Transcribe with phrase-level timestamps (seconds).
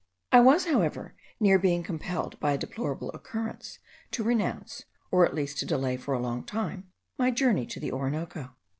[0.31, 3.77] I was, however, near being compelled by a deplorable occurrence,
[4.09, 6.89] to renounce, or at least to delay for a long time,
[7.19, 8.55] my journey to the Orinoco.